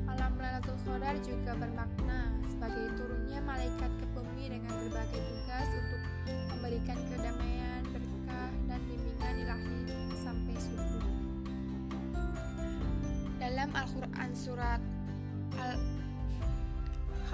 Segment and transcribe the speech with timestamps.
[0.09, 6.01] malam Lailatul Qadar juga bermakna sebagai turunnya malaikat ke bumi dengan berbagai tugas untuk
[6.57, 9.77] memberikan kedamaian, berkah, dan bimbingan ilahi
[10.17, 11.05] sampai subuh.
[13.37, 14.81] Dalam Al-Quran Surat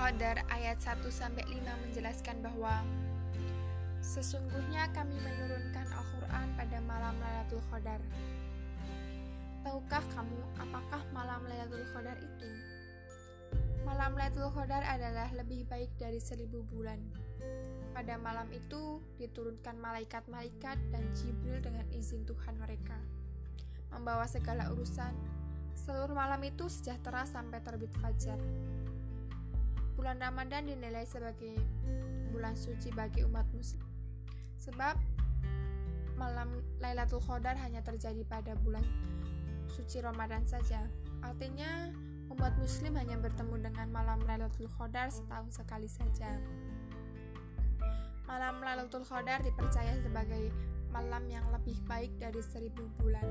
[0.02, 2.86] Al-Qadar ayat 1 sampai 5 menjelaskan bahwa
[4.02, 8.02] sesungguhnya kami menurunkan Al-Qur'an pada malam Lailatul Qadar.
[9.62, 12.50] Tahukah kamu apakah malam Lailatul Qadar itu?
[13.86, 16.98] Malam Lailatul Qadar adalah lebih baik dari seribu bulan.
[17.92, 22.98] Pada malam itu diturunkan malaikat-malaikat dan Jibril dengan izin Tuhan mereka,
[23.92, 25.41] membawa segala urusan
[25.76, 28.38] Seluruh malam itu sejahtera sampai terbit fajar.
[29.96, 31.58] Bulan Ramadan dinilai sebagai
[32.32, 33.86] bulan suci bagi umat muslim.
[34.62, 34.96] Sebab
[36.22, 38.86] malam Lailatul Qadar hanya terjadi pada bulan
[39.72, 40.86] suci Ramadan saja.
[41.26, 41.90] Artinya
[42.32, 46.38] umat muslim hanya bertemu dengan malam Lailatul Qadar setahun sekali saja.
[48.30, 50.54] Malam Lailatul Qadar dipercaya sebagai
[50.92, 53.28] malam yang lebih baik dari seribu bulan.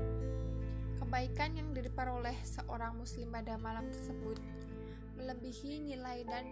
[1.11, 4.39] Kebaikan yang diperoleh seorang muslim pada malam tersebut
[5.19, 6.47] melebihi nilai dan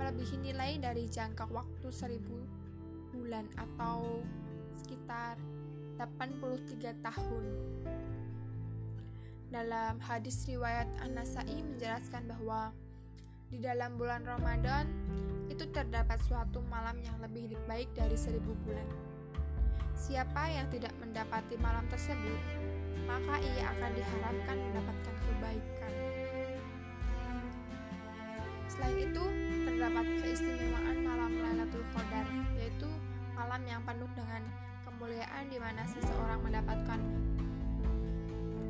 [0.00, 2.40] melebihi nilai dari jangka waktu seribu
[3.12, 4.24] bulan atau
[4.80, 5.36] sekitar
[6.00, 7.44] 83 tahun.
[9.52, 12.72] Dalam hadis riwayat An-Nasai menjelaskan bahwa
[13.52, 14.88] di dalam bulan Ramadan
[15.52, 18.88] itu terdapat suatu malam yang lebih baik dari seribu bulan.
[19.92, 22.71] Siapa yang tidak mendapati malam tersebut
[23.04, 25.92] maka ia akan diharapkan mendapatkan kebaikan.
[28.68, 29.24] Selain itu,
[29.68, 32.26] terdapat keistimewaan malam Lailatul Qadar,
[32.56, 32.88] yaitu
[33.36, 34.42] malam yang penuh dengan
[34.86, 37.00] kemuliaan di mana seseorang mendapatkan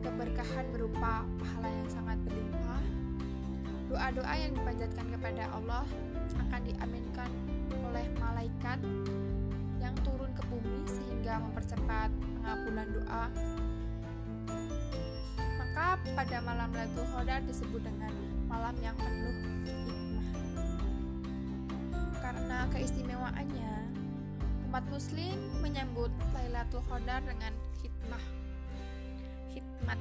[0.03, 2.83] keberkahan berupa pahala yang sangat berlimpah.
[3.93, 5.84] Doa-doa yang dipanjatkan kepada Allah
[6.33, 7.31] akan diaminkan
[7.71, 8.81] oleh malaikat
[9.78, 12.09] yang turun ke bumi sehingga mempercepat
[12.41, 13.25] pengabulan doa
[15.82, 18.15] maka pada malam Lailatul Qadar disebut dengan
[18.47, 19.34] malam yang penuh
[19.66, 20.31] hikmah.
[22.22, 23.75] Karena keistimewaannya,
[24.71, 27.50] umat muslim menyambut Lailatul Qadar dengan
[27.82, 28.25] hikmah,
[29.50, 29.98] hikmat,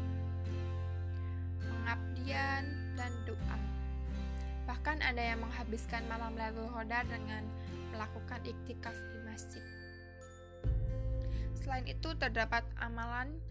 [1.66, 3.58] pengabdian, dan doa.
[4.70, 7.42] Bahkan ada yang menghabiskan malam Lailatul Qadar dengan
[7.90, 9.66] melakukan iktikaf di masjid.
[11.58, 13.42] Selain itu terdapat amalan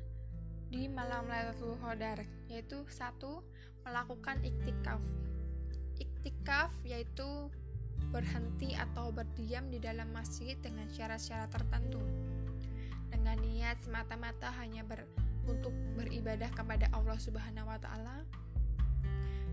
[0.71, 3.43] di malam Lailatul Qadar yaitu satu
[3.83, 5.03] melakukan iktikaf.
[5.99, 7.51] Iktikaf yaitu
[8.15, 12.03] berhenti atau berdiam di dalam masjid dengan syarat-syarat tertentu
[13.11, 15.05] dengan niat semata-mata hanya ber,
[15.51, 18.23] untuk beribadah kepada Allah Subhanahu wa taala.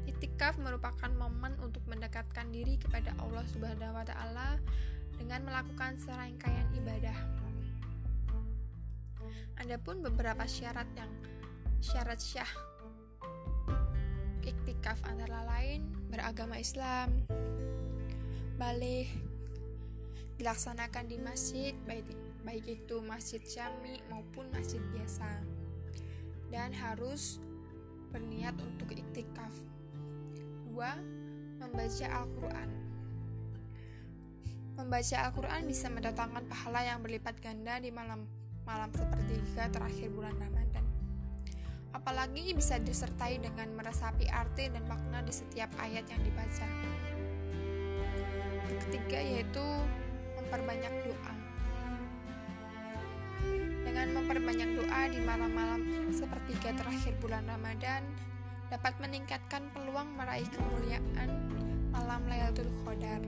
[0.07, 4.61] Iktikaf merupakan momen untuk mendekatkan diri kepada Allah Subhanahu wa taala
[5.17, 7.47] dengan melakukan serangkaian ibadah.
[9.59, 11.11] Adapun beberapa syarat yang
[11.81, 12.49] syarat syah
[14.47, 17.11] iktikaf antara lain beragama Islam,
[18.55, 19.11] balik,
[20.39, 22.07] dilaksanakan di masjid baik,
[22.47, 25.43] baik itu masjid jami maupun masjid biasa
[26.47, 27.43] dan harus
[28.16, 29.52] berniat untuk iktikaf.
[30.72, 30.96] Dua,
[31.59, 32.69] membaca Al-Quran.
[34.79, 38.29] Membaca Al-Quran bisa mendatangkan pahala yang berlipat ganda di malam
[38.67, 40.84] malam sepertiga terakhir bulan Ramadan.
[41.96, 46.67] Apalagi bisa disertai dengan meresapi arti dan makna di setiap ayat yang dibaca.
[48.67, 49.66] Yang ketiga yaitu
[50.35, 51.34] memperbanyak doa.
[53.87, 58.03] Dengan memperbanyak doa di malam-malam sepertiga terakhir bulan Ramadan
[58.67, 61.31] dapat meningkatkan peluang meraih kemuliaan
[61.96, 63.23] malam Lailatul Qadar.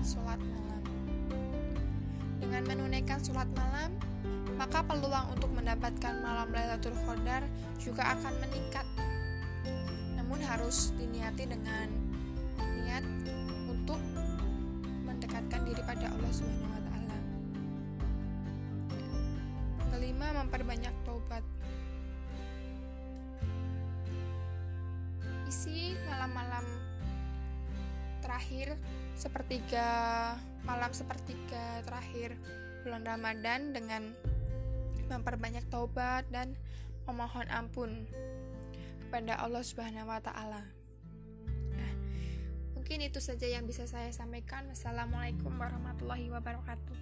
[0.00, 0.82] Sholat malam.
[2.40, 3.92] Dengan menunaikan sholat malam,
[4.56, 7.44] maka peluang untuk mendapatkan malam Lailatul Qadar
[7.80, 8.84] juga akan meningkat.
[10.16, 11.88] Namun harus diniati dengan
[12.84, 13.04] niat
[13.68, 14.00] untuk
[15.04, 17.18] mendekatkan diri pada Allah Subhanahu wa taala.
[19.96, 21.44] Kelima, memperbanyak taubat.
[25.50, 26.89] Isi malam-malam
[28.30, 28.78] terakhir
[29.18, 29.88] sepertiga
[30.62, 32.38] malam sepertiga terakhir
[32.86, 34.14] bulan Ramadan dengan
[35.10, 36.54] memperbanyak taubat dan
[37.10, 38.06] memohon ampun
[39.02, 40.62] kepada Allah Subhanahu wa taala.
[41.74, 41.92] Nah,
[42.78, 44.70] mungkin itu saja yang bisa saya sampaikan.
[44.70, 46.98] Wassalamualaikum warahmatullahi wabarakatuh.